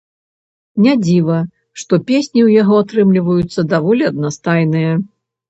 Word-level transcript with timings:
Не 0.85 0.93
дзіва, 1.03 1.37
што 1.81 1.93
песні 2.09 2.39
ў 2.47 2.57
яго 2.61 2.81
атрымліваюцца 2.85 3.67
даволі 3.75 4.09
аднастайныя. 4.13 4.91